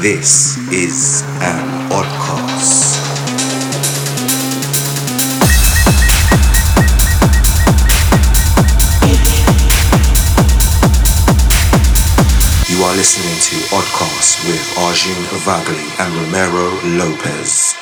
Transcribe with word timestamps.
This 0.00 0.56
is 0.72 1.22
an 1.40 1.90
oddcast. 1.90 3.02
You 12.70 12.84
are 12.84 12.94
listening 12.94 13.40
to 13.40 13.56
Oddcast 13.74 14.46
with 14.46 14.78
Arjun 14.78 15.20
Vagale 15.42 15.82
and 15.98 16.14
Ramiro 16.14 16.70
Lopez. 16.96 17.77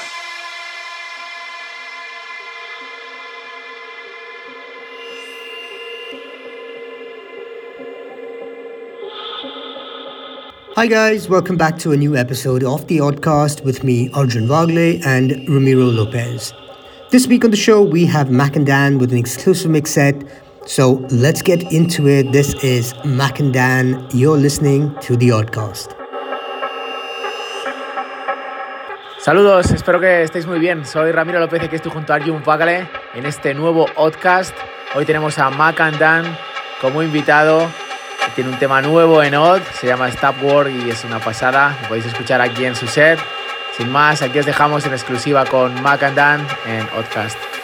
Hi 10.76 10.86
guys, 10.86 11.26
welcome 11.26 11.56
back 11.56 11.78
to 11.78 11.92
a 11.92 11.96
new 11.96 12.16
episode 12.16 12.62
of 12.62 12.86
The 12.86 12.98
Oddcast 12.98 13.64
with 13.64 13.82
me, 13.82 14.10
Arjun 14.12 14.46
Vagale 14.46 15.02
and 15.06 15.48
Ramiro 15.48 15.86
Lopez. 15.86 16.52
This 17.10 17.26
week 17.26 17.46
on 17.46 17.50
the 17.50 17.56
show, 17.56 17.80
we 17.80 18.04
have 18.04 18.30
Mac 18.30 18.56
and 18.56 18.66
Dan 18.66 18.98
with 18.98 19.10
an 19.10 19.16
exclusive 19.16 19.70
mix 19.70 19.92
set. 19.92 20.22
So 20.66 21.02
let's 21.10 21.40
get 21.40 21.62
into 21.72 22.06
it. 22.08 22.30
This 22.30 22.52
is 22.62 22.92
Mac 23.06 23.40
and 23.40 23.54
Dan. 23.54 24.06
You're 24.12 24.36
listening 24.36 24.94
to 25.00 25.16
The 25.16 25.30
Oddcast. 25.30 25.96
Saludos, 29.18 29.70
espero 29.70 29.98
que 29.98 30.24
estéis 30.24 30.46
muy 30.46 30.58
bien. 30.58 30.84
Soy 30.84 31.10
Ramiro 31.10 31.40
López 31.40 31.62
y 31.62 31.64
aquí 31.64 31.76
estoy 31.76 31.92
junto 31.92 32.12
a 32.12 32.16
Arjun 32.16 32.42
Vagale 32.44 32.86
en 33.14 33.24
este 33.24 33.54
nuevo 33.54 33.86
podcast. 33.94 34.54
Hoy 34.94 35.06
tenemos 35.06 35.38
a 35.38 35.48
Mac 35.48 35.80
and 35.80 35.98
Dan 35.98 36.36
como 36.82 37.02
invitado 37.02 37.66
tiene 38.34 38.50
un 38.50 38.58
tema 38.58 38.82
nuevo 38.82 39.22
en 39.22 39.34
Odd, 39.34 39.62
se 39.72 39.86
llama 39.86 40.08
Stop 40.08 40.42
War 40.42 40.68
y 40.68 40.90
es 40.90 41.04
una 41.04 41.18
pasada. 41.18 41.76
Lo 41.82 41.88
podéis 41.88 42.06
escuchar 42.06 42.40
aquí 42.40 42.64
en 42.64 42.74
su 42.74 42.86
set. 42.86 43.18
Sin 43.76 43.90
más, 43.90 44.22
aquí 44.22 44.38
os 44.38 44.46
dejamos 44.46 44.84
en 44.86 44.92
exclusiva 44.92 45.44
con 45.44 45.80
Mac 45.82 46.02
and 46.02 46.16
Dan 46.16 46.46
en 46.66 46.88
Oddcast. 46.98 47.55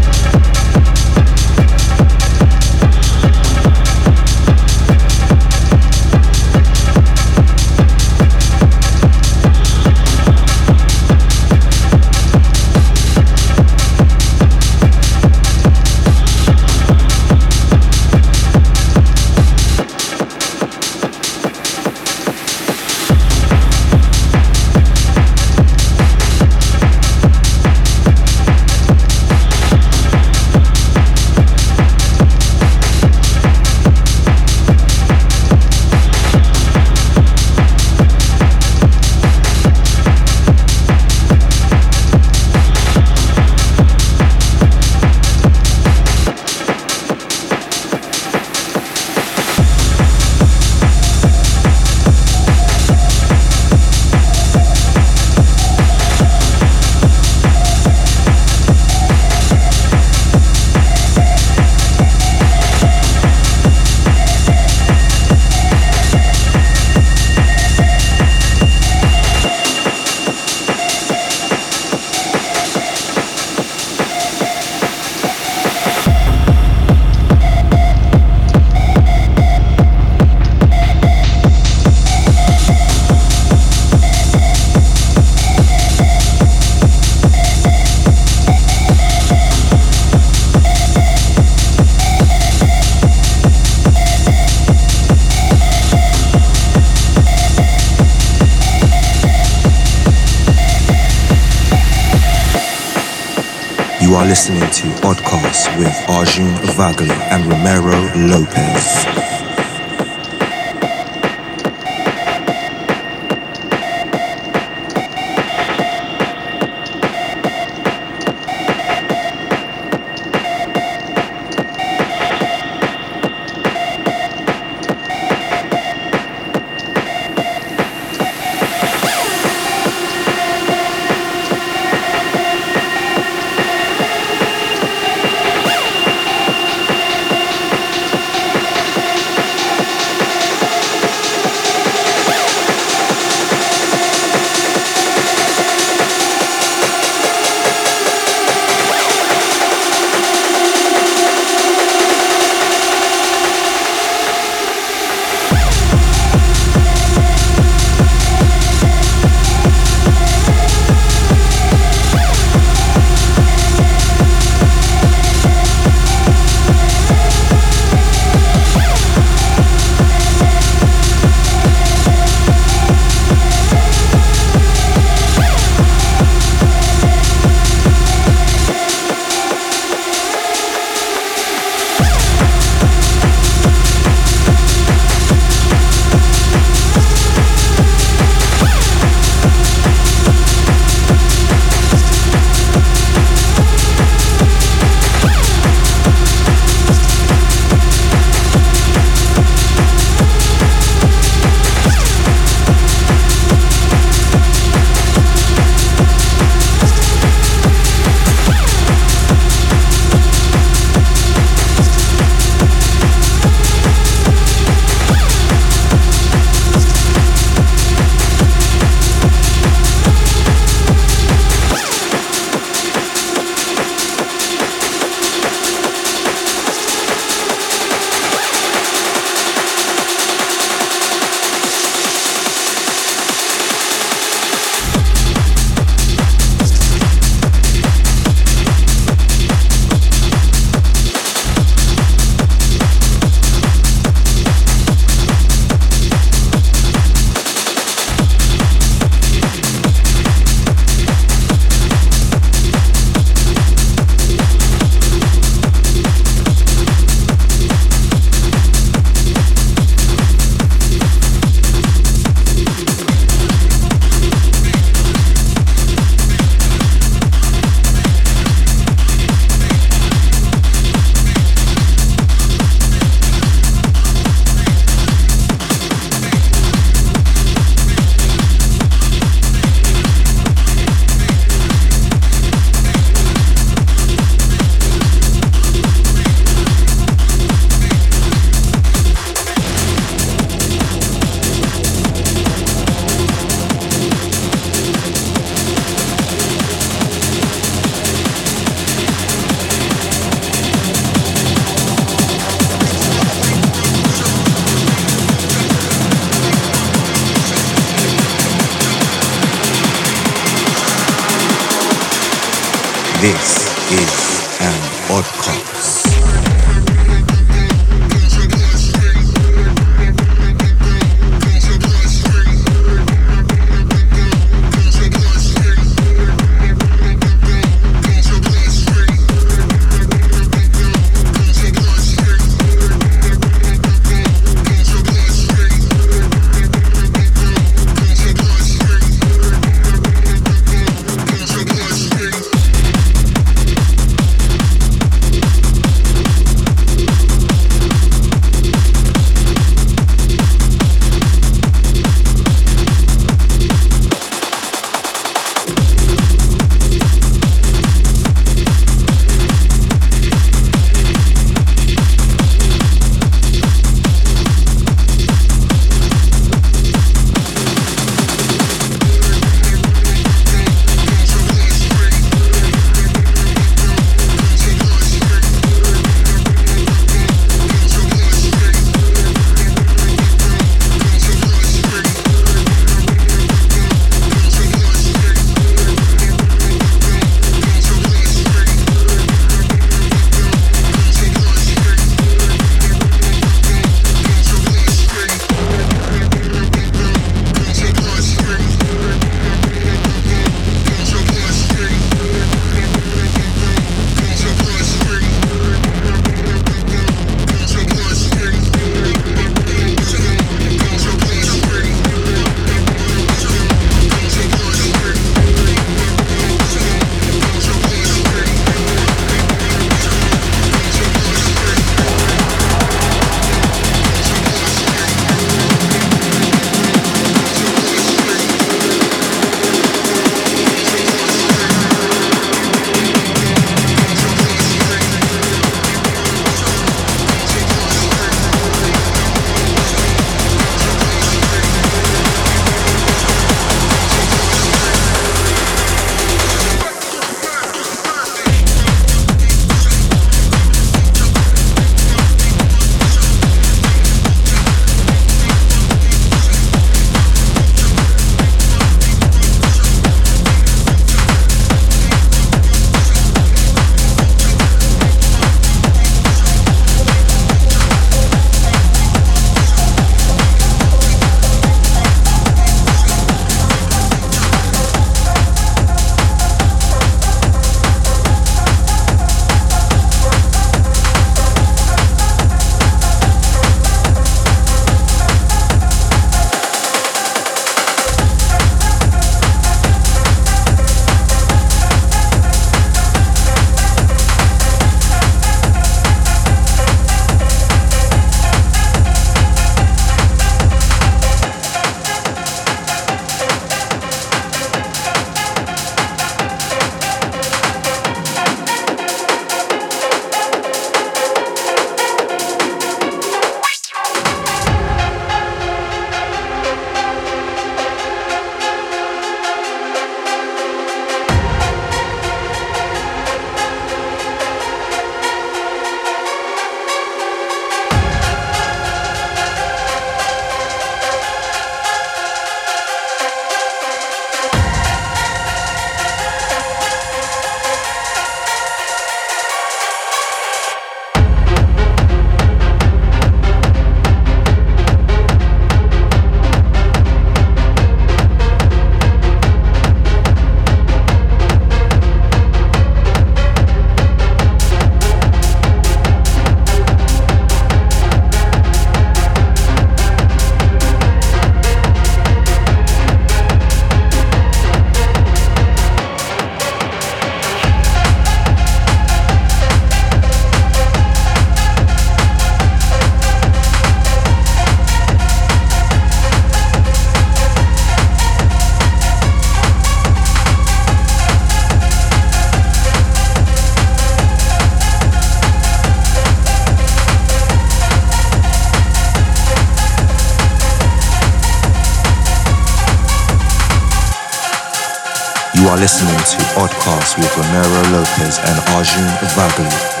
Listening 595.81 596.15
to 596.15 596.37
Oddcast 596.61 597.17
with 597.17 597.35
Ramiro 597.35 597.97
Lopez 597.97 598.37
and 598.37 598.59
Arjun 598.75 599.07
Vagale. 599.33 600.00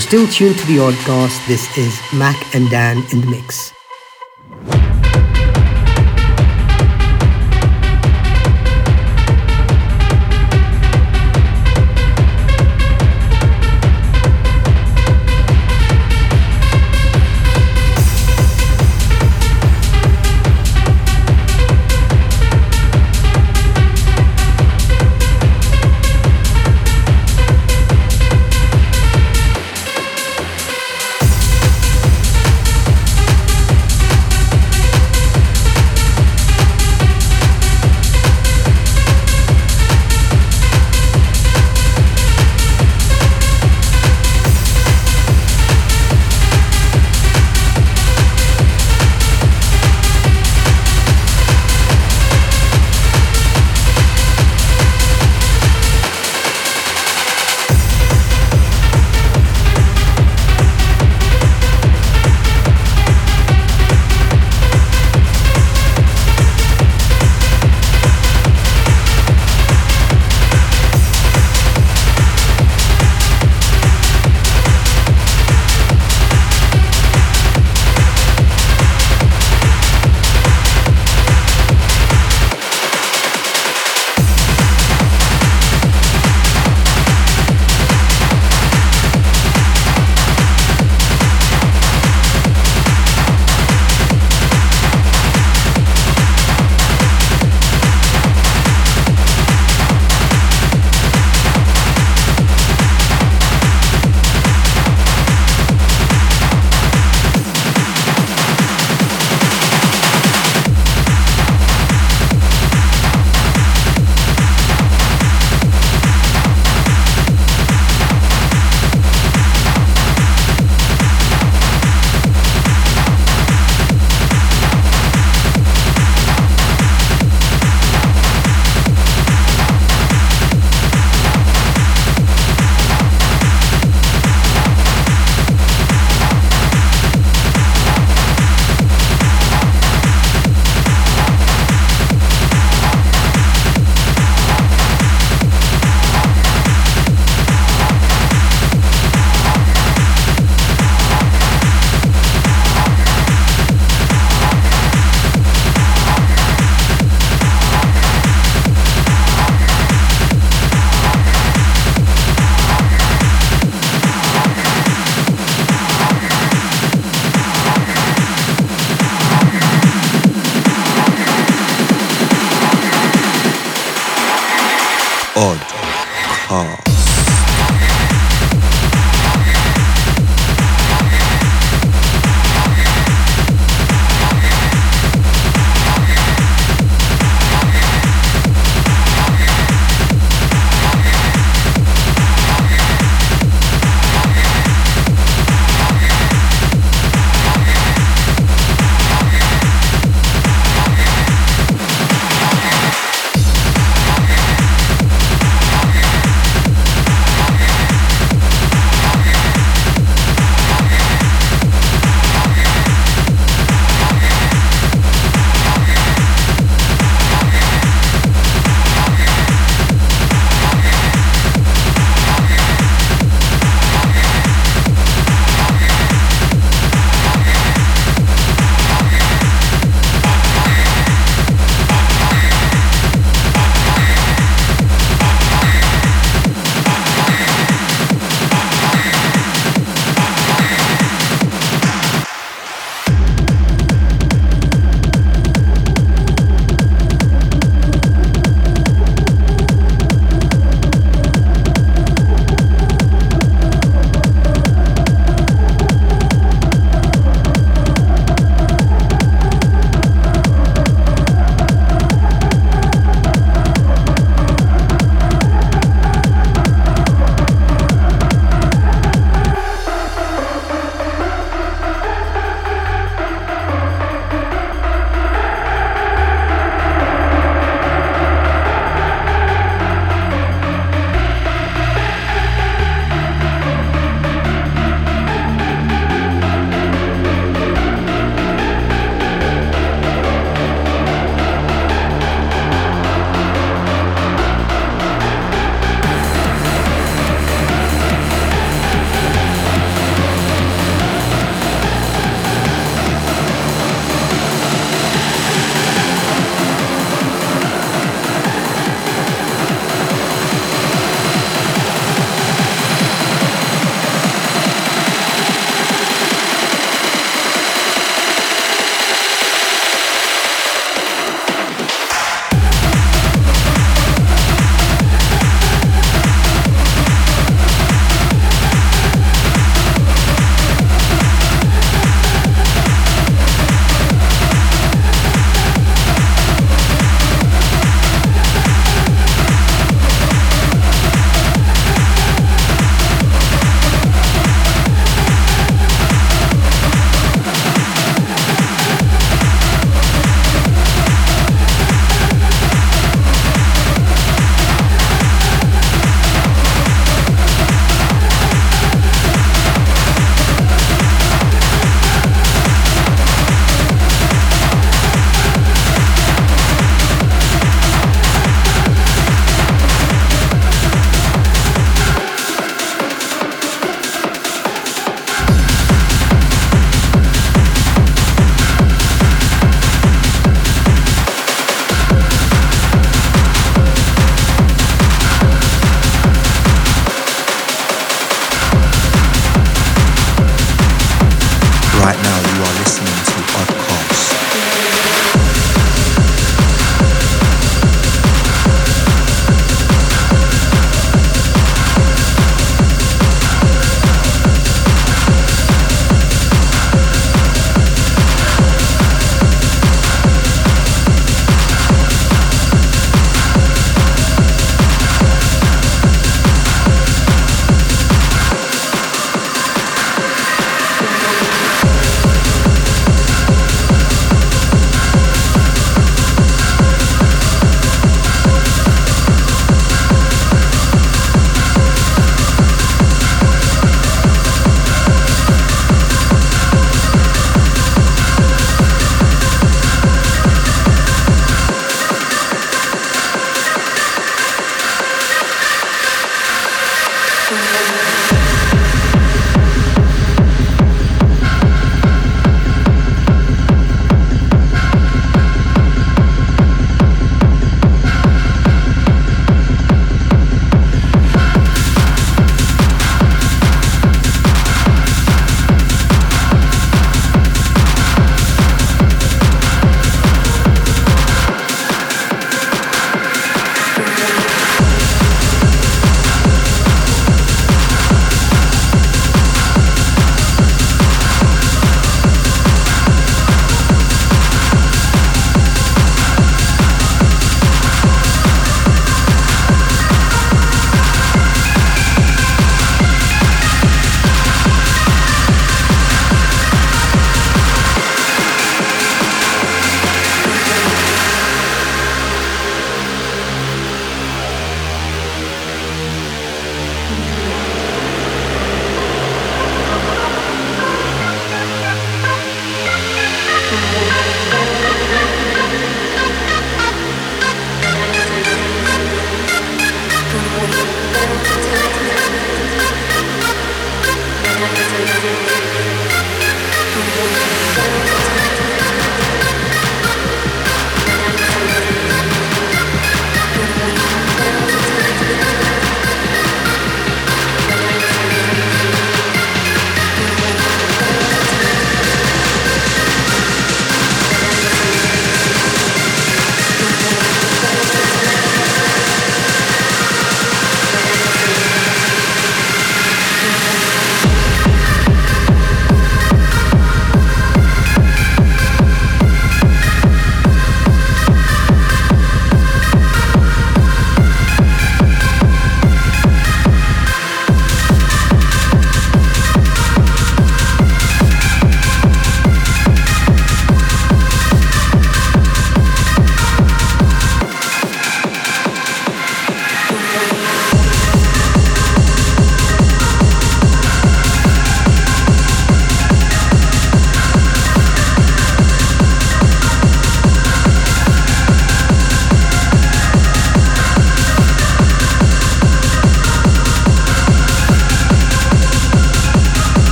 Still 0.00 0.26
tuned 0.28 0.58
to 0.58 0.66
the 0.66 0.76
Oddcast. 0.76 1.46
This 1.46 1.76
is 1.76 2.00
Mac 2.14 2.54
and 2.54 2.70
Dan 2.70 3.04
in 3.12 3.20
the 3.20 3.26
mix. 3.26 3.77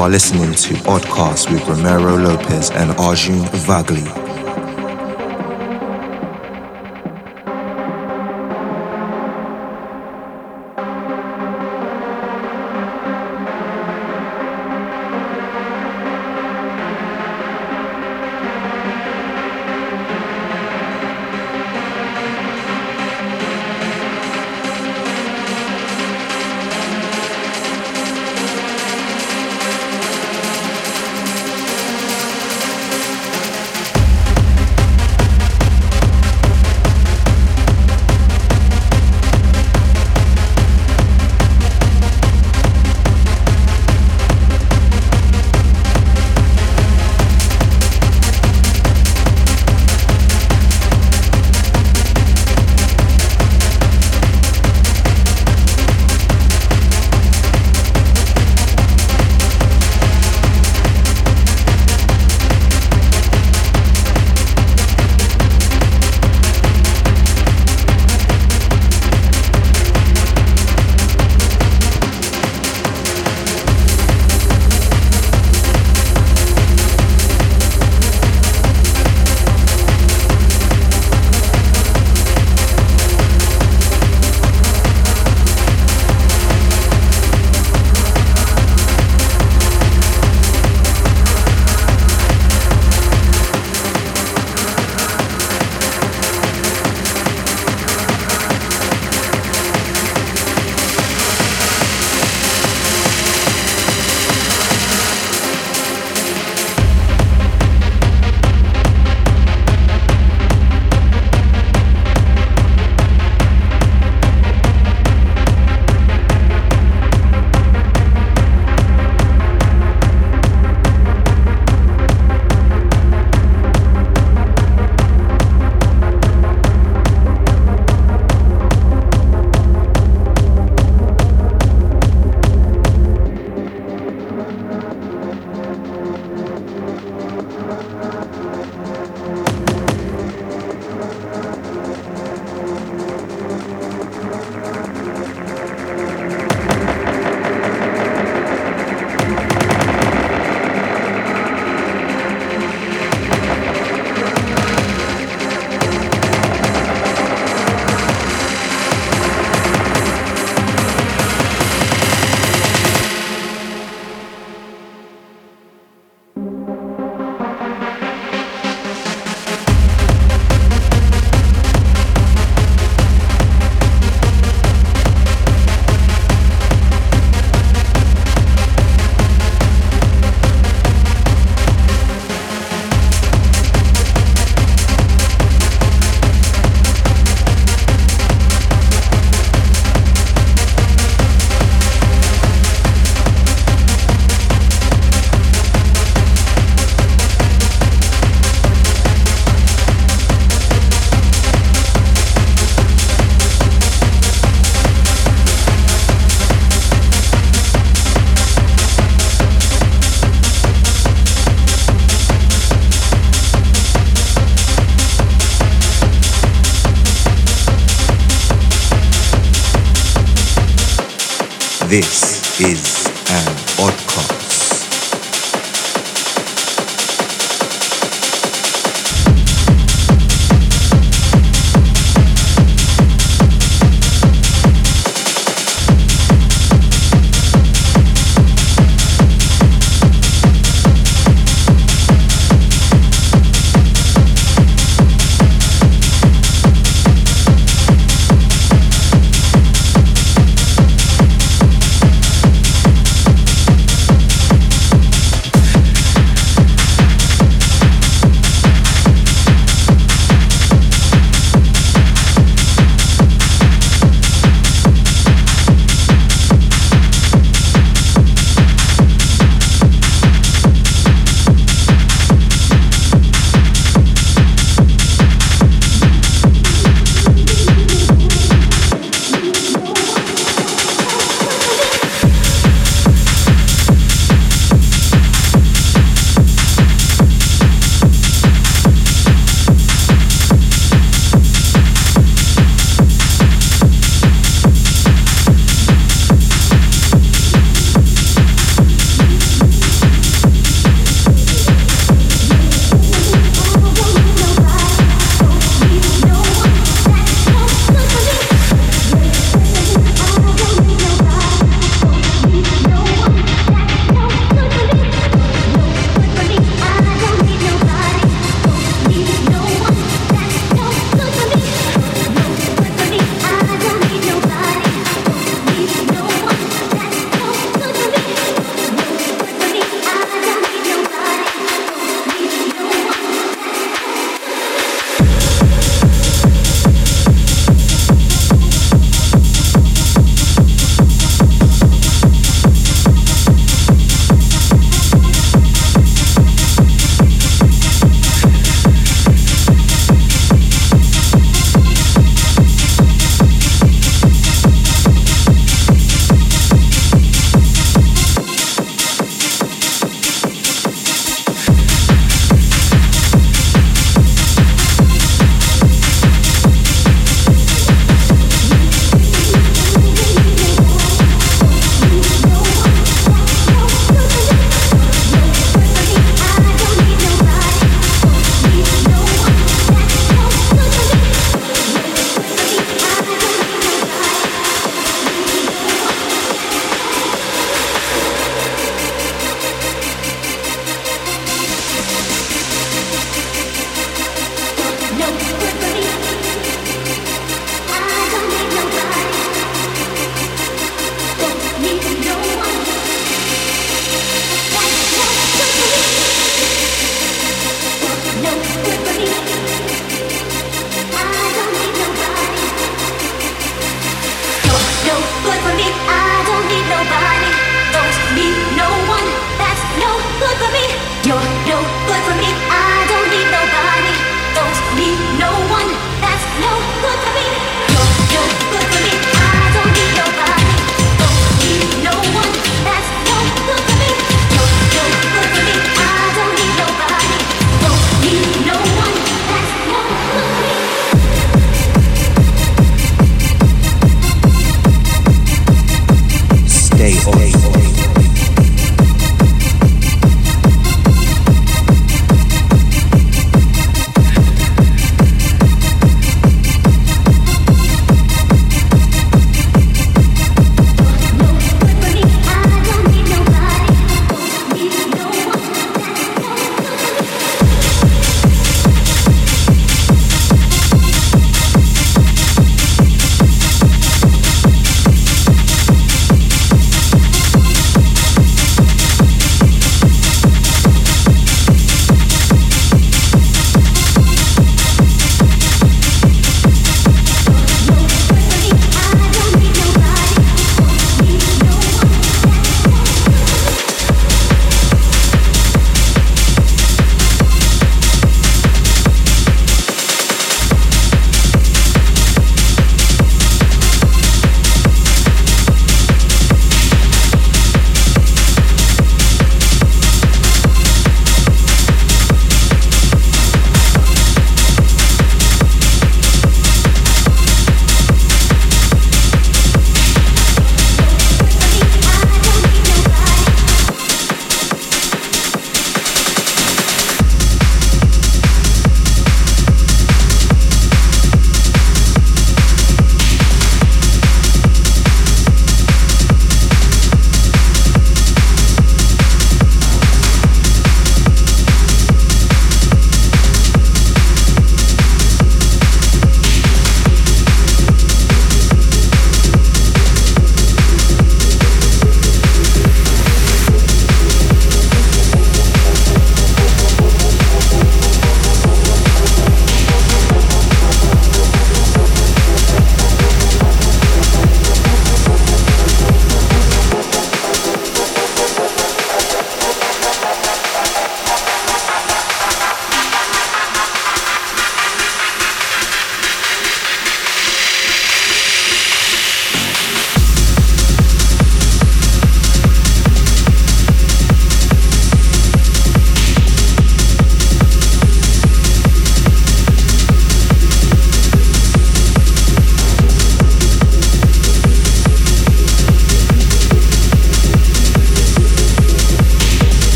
You 0.00 0.06
are 0.06 0.08
listening 0.08 0.54
to 0.54 0.74
Oddcast 0.88 1.52
with 1.52 1.62
Ramiro 1.68 2.16
Lopez 2.16 2.70
and 2.70 2.90
Arjun 2.92 3.40
Vagale. 3.66 4.29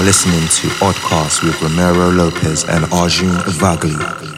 Are 0.00 0.02
listening 0.02 0.40
to 0.40 0.68
Oddcast 0.82 1.42
with 1.42 1.60
Ramiro 1.60 2.10
Lopez 2.10 2.64
and 2.64 2.90
Arjun 2.90 3.36
Vagale. 3.60 4.29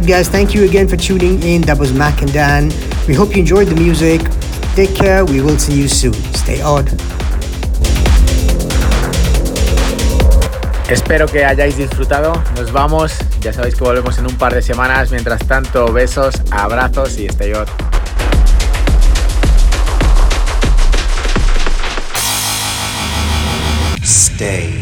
Right, 0.00 0.08
guys, 0.08 0.30
thank 0.30 0.54
you 0.54 0.64
again 0.64 0.88
for 0.88 0.96
tuning 0.96 1.42
in. 1.42 1.60
That 1.68 1.78
was 1.78 1.92
Mac 1.92 2.22
and 2.22 2.32
Dan. 2.32 2.72
We 3.06 3.12
hope 3.12 3.36
you 3.36 3.40
enjoyed 3.40 3.68
the 3.68 3.74
music. 3.74 4.22
Take 4.74 4.94
care. 4.94 5.26
We 5.26 5.42
will 5.42 5.58
see 5.58 5.74
you 5.74 5.88
soon. 5.88 6.14
Stay 6.32 6.62
odd. 6.62 6.88
Espero 10.88 11.26
que 11.26 11.44
hayáis 11.44 11.76
disfrutado. 11.76 12.32
Nos 12.56 12.72
vamos. 12.72 13.12
Ya 13.42 13.52
sabéis 13.52 13.74
que 13.74 13.84
volvemos 13.84 14.16
en 14.16 14.26
un 14.26 14.36
par 14.36 14.54
de 14.54 14.62
semanas. 14.62 15.10
Mientras 15.10 15.46
tanto, 15.46 15.92
besos, 15.92 16.34
abrazos 16.50 17.18
y 17.18 17.26
stay 17.26 17.52
odd. 17.52 17.68
Stay 24.02 24.72
odd. 24.78 24.79